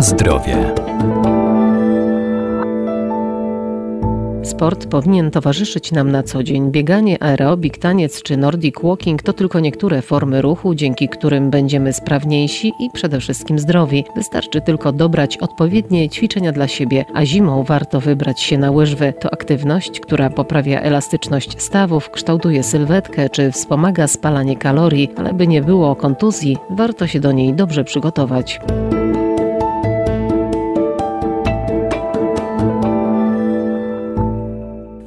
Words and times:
Zdrowie. 0.00 0.74
Sport 4.42 4.86
powinien 4.86 5.30
towarzyszyć 5.30 5.92
nam 5.92 6.10
na 6.10 6.22
co 6.22 6.42
dzień. 6.42 6.70
Bieganie, 6.70 7.22
aerobik, 7.22 7.78
taniec 7.78 8.22
czy 8.22 8.36
nordic 8.36 8.74
walking 8.82 9.22
to 9.22 9.32
tylko 9.32 9.60
niektóre 9.60 10.02
formy 10.02 10.42
ruchu, 10.42 10.74
dzięki 10.74 11.08
którym 11.08 11.50
będziemy 11.50 11.92
sprawniejsi 11.92 12.72
i 12.80 12.90
przede 12.92 13.20
wszystkim 13.20 13.58
zdrowi. 13.58 14.04
Wystarczy 14.16 14.60
tylko 14.60 14.92
dobrać 14.92 15.36
odpowiednie 15.36 16.08
ćwiczenia 16.08 16.52
dla 16.52 16.68
siebie, 16.68 17.04
a 17.14 17.24
zimą 17.24 17.62
warto 17.62 18.00
wybrać 18.00 18.40
się 18.40 18.58
na 18.58 18.70
łyżwy. 18.70 19.12
To 19.20 19.32
aktywność, 19.32 20.00
która 20.00 20.30
poprawia 20.30 20.80
elastyczność 20.80 21.62
stawów, 21.62 22.10
kształtuje 22.10 22.62
sylwetkę 22.62 23.30
czy 23.30 23.52
wspomaga 23.52 24.06
spalanie 24.06 24.56
kalorii, 24.56 25.10
ale 25.16 25.32
by 25.32 25.46
nie 25.46 25.62
było 25.62 25.96
kontuzji, 25.96 26.56
warto 26.70 27.06
się 27.06 27.20
do 27.20 27.32
niej 27.32 27.54
dobrze 27.54 27.84
przygotować. 27.84 28.60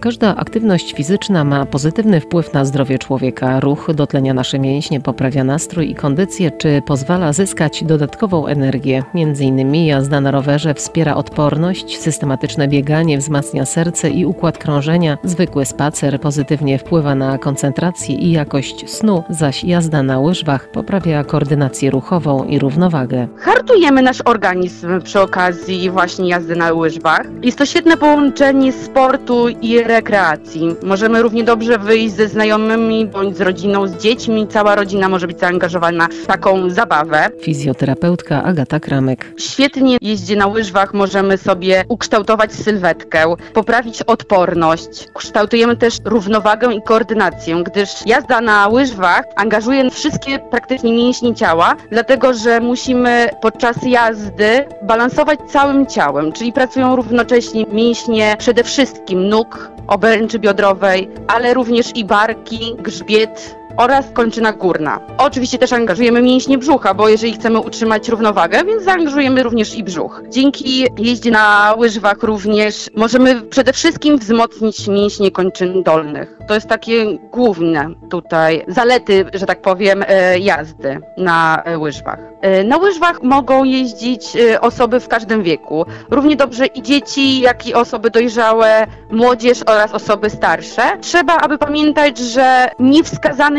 Każda 0.00 0.36
aktywność 0.36 0.92
fizyczna 0.92 1.44
ma 1.44 1.66
pozytywny 1.66 2.20
wpływ 2.20 2.52
na 2.52 2.64
zdrowie 2.64 2.98
człowieka. 3.10 3.60
Ruch 3.60 3.90
dotlenia 3.94 4.34
nasze 4.34 4.58
mięśnie, 4.58 5.00
poprawia 5.00 5.44
nastrój 5.44 5.90
i 5.90 5.94
kondycję, 5.94 6.50
czy 6.50 6.82
pozwala 6.86 7.32
zyskać 7.32 7.84
dodatkową 7.84 8.46
energię. 8.46 9.02
Między 9.14 9.44
innymi 9.44 9.86
jazda 9.86 10.20
na 10.20 10.30
rowerze 10.30 10.74
wspiera 10.74 11.14
odporność, 11.14 11.98
systematyczne 11.98 12.68
bieganie 12.68 13.18
wzmacnia 13.18 13.66
serce 13.66 14.10
i 14.10 14.26
układ 14.26 14.58
krążenia, 14.58 15.18
zwykły 15.24 15.64
spacer 15.64 16.20
pozytywnie 16.20 16.78
wpływa 16.78 17.14
na 17.14 17.38
koncentrację 17.38 18.14
i 18.14 18.32
jakość 18.32 18.90
snu, 18.90 19.22
zaś 19.30 19.64
jazda 19.64 20.02
na 20.02 20.18
łyżwach 20.18 20.70
poprawia 20.70 21.24
koordynację 21.24 21.90
ruchową 21.90 22.44
i 22.44 22.58
równowagę. 22.58 23.28
Hartujemy 23.36 24.02
nasz 24.02 24.22
organizm 24.24 25.02
przy 25.02 25.20
okazji 25.20 25.90
właśnie 25.90 26.28
jazdy 26.28 26.56
na 26.56 26.72
łyżwach. 26.72 27.26
Jest 27.42 27.58
to 27.58 27.66
świetne 27.66 27.96
połączenie 27.96 28.72
sportu 28.72 29.48
i 29.48 29.82
rekreacji. 29.82 30.74
Możemy 30.82 31.22
równie 31.22 31.44
dobrze 31.44 31.78
wyjść 31.78 32.14
ze 32.14 32.28
znajomymi 32.28 32.99
bądź 33.06 33.36
z 33.36 33.40
rodziną, 33.40 33.86
z 33.86 33.96
dziećmi. 33.96 34.46
Cała 34.48 34.74
rodzina 34.74 35.08
może 35.08 35.26
być 35.26 35.40
zaangażowana 35.40 36.08
w 36.22 36.26
taką 36.26 36.70
zabawę. 36.70 37.30
Fizjoterapeutka 37.42 38.42
Agata 38.42 38.80
Kramek. 38.80 39.32
Świetnie 39.38 39.96
jeździe 40.00 40.36
na 40.36 40.46
łyżwach 40.46 40.94
możemy 40.94 41.38
sobie 41.38 41.84
ukształtować 41.88 42.52
sylwetkę, 42.52 43.34
poprawić 43.54 44.02
odporność. 44.02 45.08
Kształtujemy 45.14 45.76
też 45.76 45.98
równowagę 46.04 46.74
i 46.74 46.82
koordynację, 46.82 47.62
gdyż 47.64 47.88
jazda 48.06 48.40
na 48.40 48.68
łyżwach 48.68 49.24
angażuje 49.36 49.90
wszystkie 49.90 50.38
praktycznie 50.38 50.92
mięśnie 50.92 51.34
ciała, 51.34 51.76
dlatego 51.90 52.34
że 52.34 52.60
musimy 52.60 53.28
podczas 53.42 53.76
jazdy 53.82 54.64
balansować 54.82 55.38
całym 55.48 55.86
ciałem, 55.86 56.32
czyli 56.32 56.52
pracują 56.52 56.96
równocześnie 56.96 57.64
mięśnie 57.72 58.36
przede 58.38 58.64
wszystkim 58.64 59.28
nóg, 59.28 59.70
obręczy 59.86 60.38
biodrowej, 60.38 61.08
ale 61.26 61.54
również 61.54 61.96
i 61.96 62.04
barki, 62.04 62.76
grzbiet, 62.90 63.56
oraz 63.76 64.10
kończyna 64.12 64.52
górna. 64.52 65.00
Oczywiście 65.18 65.58
też 65.58 65.72
angażujemy 65.72 66.22
mięśnie 66.22 66.58
brzucha, 66.58 66.94
bo 66.94 67.08
jeżeli 67.08 67.32
chcemy 67.32 67.60
utrzymać 67.60 68.08
równowagę, 68.08 68.64
więc 68.64 68.82
zaangażujemy 68.82 69.42
również 69.42 69.74
i 69.74 69.84
brzuch. 69.84 70.22
Dzięki 70.28 70.86
jeździe 70.98 71.30
na 71.30 71.74
łyżwach 71.78 72.22
również 72.22 72.90
możemy 72.96 73.42
przede 73.42 73.72
wszystkim 73.72 74.18
wzmocnić 74.18 74.88
mięśnie 74.88 75.30
kończyn 75.30 75.82
dolnych. 75.82 76.38
To 76.48 76.54
jest 76.54 76.68
takie 76.68 77.18
główne 77.32 77.90
tutaj 78.10 78.64
zalety, 78.68 79.24
że 79.34 79.46
tak 79.46 79.62
powiem, 79.62 80.04
e, 80.08 80.38
jazdy 80.38 81.00
na 81.16 81.62
e, 81.64 81.78
łyżwach. 81.78 82.18
E, 82.40 82.64
na 82.64 82.76
łyżwach 82.76 83.22
mogą 83.22 83.64
jeździć 83.64 84.36
osoby 84.60 85.00
w 85.00 85.08
każdym 85.08 85.42
wieku. 85.42 85.86
Równie 86.10 86.36
dobrze 86.36 86.66
i 86.66 86.82
dzieci, 86.82 87.40
jak 87.40 87.66
i 87.66 87.74
osoby 87.74 88.10
dojrzałe, 88.10 88.86
młodzież 89.10 89.62
oraz 89.66 89.94
osoby 89.94 90.30
starsze. 90.30 90.82
Trzeba, 91.00 91.36
aby 91.36 91.58
pamiętać, 91.58 92.18
że 92.18 92.70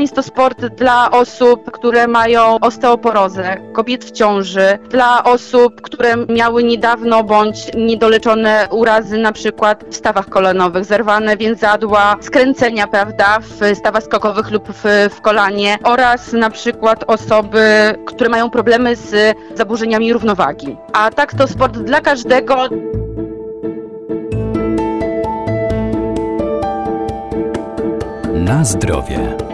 niewskazany 0.01 0.11
jest 0.11 0.15
to 0.15 0.23
sport 0.23 0.65
dla 0.65 1.11
osób, 1.11 1.71
które 1.71 2.07
mają 2.07 2.59
osteoporozę, 2.61 3.57
kobiet 3.73 4.05
w 4.05 4.11
ciąży, 4.11 4.79
dla 4.89 5.23
osób, 5.23 5.81
które 5.81 6.17
miały 6.17 6.63
niedawno 6.63 7.23
bądź 7.23 7.71
niedoleczone 7.77 8.67
urazy, 8.71 9.17
na 9.17 9.31
przykład 9.31 9.83
w 9.89 9.95
stawach 9.95 10.29
kolanowych, 10.29 10.85
zerwane 10.85 11.37
więzadła, 11.37 12.15
skręcenia, 12.21 12.87
prawda, 12.87 13.39
w 13.39 13.77
stawach 13.77 14.03
skokowych 14.03 14.51
lub 14.51 14.67
w, 14.73 15.09
w 15.15 15.21
kolanie 15.21 15.77
oraz 15.83 16.33
na 16.33 16.49
przykład 16.49 17.03
osoby, 17.07 17.93
które 18.05 18.29
mają 18.29 18.49
problemy 18.49 18.95
z 18.95 19.37
zaburzeniami 19.55 20.13
równowagi. 20.13 20.77
A 20.93 21.11
tak 21.11 21.33
to 21.33 21.47
sport 21.47 21.77
dla 21.77 22.01
każdego. 22.01 22.69
Na 28.33 28.63
zdrowie. 28.63 29.50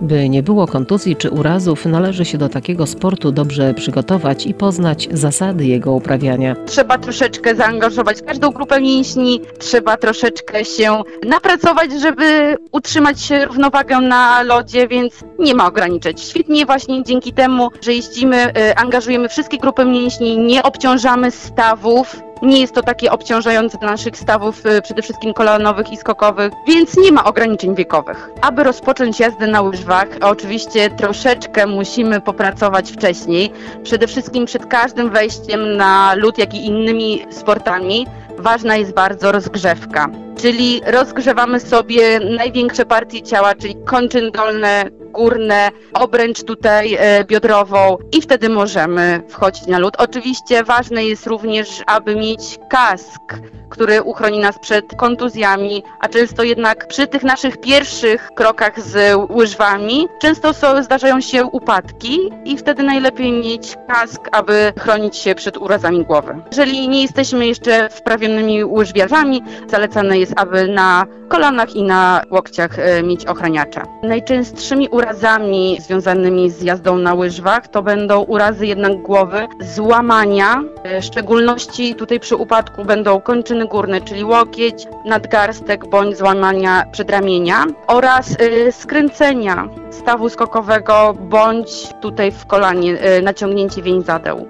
By 0.00 0.28
nie 0.28 0.42
było 0.42 0.66
kontuzji 0.66 1.16
czy 1.16 1.30
urazów, 1.30 1.86
należy 1.86 2.24
się 2.24 2.38
do 2.38 2.48
takiego 2.48 2.86
sportu 2.86 3.32
dobrze 3.32 3.74
przygotować 3.74 4.46
i 4.46 4.54
poznać 4.54 5.08
zasady 5.12 5.66
jego 5.66 5.92
uprawiania. 5.92 6.56
Trzeba 6.66 6.98
troszeczkę 6.98 7.54
zaangażować 7.54 8.22
każdą 8.22 8.50
grupę 8.50 8.80
mięśni, 8.80 9.40
trzeba 9.58 9.96
troszeczkę 9.96 10.64
się 10.64 11.02
napracować, 11.28 11.92
żeby 12.00 12.56
utrzymać 12.72 13.30
równowagę 13.46 14.00
na 14.00 14.42
lodzie, 14.42 14.88
więc 14.88 15.14
nie 15.38 15.54
ma 15.54 15.66
ograniczeń. 15.66 16.14
Świetnie 16.18 16.66
właśnie 16.66 17.02
dzięki 17.04 17.32
temu, 17.32 17.68
że 17.80 17.92
jeździmy, 17.92 18.48
y, 18.48 18.76
angażujemy 18.76 19.28
wszystkie 19.28 19.58
grupy 19.58 19.84
mięśni, 19.84 20.38
nie 20.38 20.62
obciążamy 20.62 21.30
stawów, 21.30 22.16
nie 22.44 22.60
jest 22.60 22.74
to 22.74 22.82
takie 22.82 23.12
obciążające 23.12 23.78
dla 23.78 23.90
naszych 23.90 24.16
stawów, 24.16 24.66
y, 24.66 24.82
przede 24.82 25.02
wszystkim 25.02 25.34
kolanowych 25.34 25.92
i 25.92 25.96
skokowych, 25.96 26.52
więc 26.66 26.96
nie 26.96 27.12
ma 27.12 27.24
ograniczeń 27.24 27.74
wiekowych. 27.74 28.30
Aby 28.40 28.64
rozpocząć 28.64 29.20
jazdę 29.20 29.46
na 29.46 29.62
łyżwach, 29.62 30.08
oczywiście 30.20 30.90
troszeczkę 30.90 31.66
musimy 31.66 32.20
popracować 32.20 32.92
wcześniej. 32.92 33.52
Przede 33.82 34.06
wszystkim 34.06 34.44
przed 34.46 34.66
każdym 34.66 35.10
wejściem 35.10 35.76
na 35.76 36.14
lód, 36.14 36.38
jak 36.38 36.54
i 36.54 36.66
innymi 36.66 37.26
sportami, 37.30 38.06
ważna 38.38 38.76
jest 38.76 38.94
bardzo 38.94 39.32
rozgrzewka. 39.32 40.08
Czyli 40.36 40.80
rozgrzewamy 40.86 41.60
sobie 41.60 42.20
największe 42.20 42.86
partie 42.86 43.22
ciała, 43.22 43.54
czyli 43.54 43.76
kończyn 43.84 44.30
dolne, 44.30 44.84
górne, 45.14 45.70
obręcz 45.94 46.44
tutaj 46.44 46.96
e, 46.98 47.24
biodrową 47.24 47.98
i 48.12 48.22
wtedy 48.22 48.48
możemy 48.48 49.22
wchodzić 49.28 49.66
na 49.66 49.78
lód. 49.78 49.94
Oczywiście 49.98 50.64
ważne 50.64 51.04
jest 51.04 51.26
również, 51.26 51.82
aby 51.86 52.16
mieć 52.16 52.58
kask, 52.70 53.22
który 53.68 54.02
uchroni 54.02 54.38
nas 54.38 54.58
przed 54.58 54.94
kontuzjami, 54.96 55.82
a 56.00 56.08
często 56.08 56.42
jednak 56.42 56.86
przy 56.88 57.06
tych 57.06 57.22
naszych 57.22 57.60
pierwszych 57.60 58.30
krokach 58.34 58.80
z 58.80 59.16
łyżwami 59.30 60.08
często 60.20 60.54
są, 60.54 60.82
zdarzają 60.82 61.20
się 61.20 61.44
upadki 61.44 62.18
i 62.44 62.56
wtedy 62.56 62.82
najlepiej 62.82 63.32
mieć 63.32 63.76
kask, 63.88 64.28
aby 64.32 64.72
chronić 64.78 65.16
się 65.16 65.34
przed 65.34 65.56
urazami 65.56 66.04
głowy. 66.04 66.36
Jeżeli 66.50 66.88
nie 66.88 67.02
jesteśmy 67.02 67.46
jeszcze 67.46 67.88
wprawionymi 67.88 68.64
łyżwiarzami, 68.64 69.42
zalecane 69.68 70.18
jest, 70.18 70.32
aby 70.36 70.68
na 70.68 71.06
kolanach 71.28 71.76
i 71.76 71.82
na 71.82 72.22
łokciach 72.30 72.78
e, 72.78 73.02
mieć 73.02 73.26
ochraniacze. 73.26 73.82
Najczęstszymi 74.02 74.88
urazami 74.88 75.78
związanymi 75.80 76.50
z 76.50 76.62
jazdą 76.62 76.98
na 76.98 77.14
łyżwach 77.14 77.68
to 77.68 77.82
będą 77.82 78.22
urazy 78.22 78.66
jednak 78.66 79.02
głowy, 79.02 79.46
złamania, 79.60 80.62
e, 80.82 81.00
w 81.00 81.04
szczególności 81.04 81.94
tutaj 81.94 82.20
przy 82.20 82.36
upadku 82.36 82.84
będą 82.84 83.20
kończyny 83.20 83.53
górne, 83.62 84.00
czyli 84.00 84.24
łokieć, 84.24 84.86
nadgarstek 85.04 85.86
bądź 85.86 86.16
złamania 86.16 86.84
przedramienia 86.92 87.64
oraz 87.86 88.40
y, 88.40 88.72
skręcenia 88.72 89.68
stawu 89.90 90.28
skokowego 90.28 91.14
bądź 91.20 91.88
tutaj 92.00 92.32
w 92.32 92.46
kolanie 92.46 93.16
y, 93.18 93.22
naciągnięcie 93.22 93.82
więzadeł. 93.82 94.48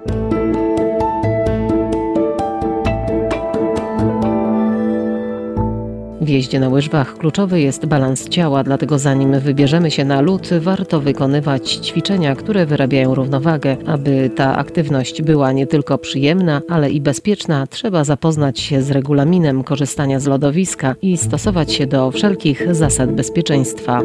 W 6.25 6.29
jeździe 6.29 6.59
na 6.59 6.69
łyżwach 6.69 7.17
kluczowy 7.17 7.61
jest 7.61 7.85
balans 7.85 8.29
ciała, 8.29 8.63
dlatego 8.63 8.99
zanim 8.99 9.39
wybierzemy 9.39 9.91
się 9.91 10.05
na 10.05 10.21
lód, 10.21 10.49
warto 10.59 10.99
wykonywać 10.99 11.71
ćwiczenia, 11.71 12.35
które 12.35 12.65
wyrabiają 12.65 13.15
równowagę. 13.15 13.77
Aby 13.85 14.29
ta 14.35 14.57
aktywność 14.57 15.21
była 15.21 15.51
nie 15.51 15.67
tylko 15.67 15.97
przyjemna, 15.97 16.61
ale 16.69 16.91
i 16.91 17.01
bezpieczna, 17.01 17.67
trzeba 17.67 18.03
zapoznać 18.03 18.59
się 18.59 18.81
z 18.81 18.91
regulaminem 18.91 19.63
korzystania 19.63 20.19
z 20.19 20.27
lodowiska 20.27 20.95
i 21.01 21.17
stosować 21.17 21.73
się 21.73 21.87
do 21.87 22.11
wszelkich 22.11 22.75
zasad 22.75 23.11
bezpieczeństwa. 23.11 24.01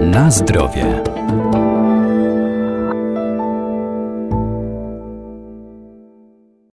Na 0.00 0.30
zdrowie. 0.30 1.11